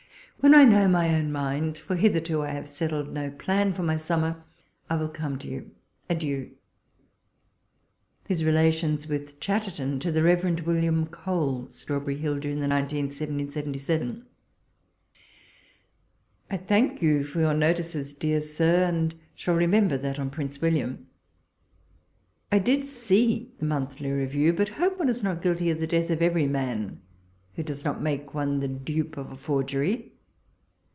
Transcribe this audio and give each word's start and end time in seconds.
When 0.43 0.55
I 0.55 0.63
know 0.65 0.87
my 0.87 1.13
own 1.13 1.31
mind, 1.31 1.77
for 1.77 1.95
hitherto 1.95 2.41
I 2.41 2.47
have 2.47 2.67
settled 2.67 3.13
no 3.13 3.29
plan 3.29 3.73
for 3.75 3.83
my 3.83 3.95
sum 3.95 4.21
mer, 4.21 4.43
I 4.89 4.95
will 4.95 5.07
come 5.07 5.37
to 5.37 5.47
you. 5.47 5.69
Adieu 6.09 6.49
I 6.49 8.27
BIS 8.27 8.41
liKLATIONS 8.41 9.07
WITH 9.07 9.39
CHATTT^RTON. 9.39 10.01
To 10.01 10.11
THE 10.11 10.21
Eev. 10.21 10.65
William 10.65 11.05
Cole. 11.05 11.67
Strawberry 11.69 12.17
Hill, 12.17 12.39
June 12.39 12.59
19, 12.61 13.05
1777. 13.09 14.25
I 16.49 16.57
THANK 16.57 17.03
you 17.03 17.23
for 17.23 17.39
your 17.39 17.53
notices, 17.53 18.15
dear 18.15 18.41
Sir, 18.41 18.85
and 18.85 19.13
shall 19.35 19.53
remember 19.53 19.95
that 19.95 20.17
on 20.17 20.31
Prince 20.31 20.59
William. 20.59 21.05
I 22.51 22.57
did 22.57 22.87
see 22.87 23.51
the 23.59 23.67
Moiiilily 23.67 24.27
Jievirw, 24.31 24.57
but 24.57 24.69
hope 24.69 24.97
one 24.97 25.07
is 25.09 25.21
not 25.21 25.43
guilty 25.43 25.69
of 25.69 25.79
the 25.79 25.85
death 25.85 26.09
of 26.09 26.23
every 26.23 26.47
man 26.47 26.99
who 27.53 27.61
does 27.61 27.85
not 27.85 28.01
make 28.01 28.33
one 28.33 28.59
the 28.59 28.67
dupe 28.67 29.17
of 29.17 29.31
a 29.31 29.35
forgery. 29.35 30.07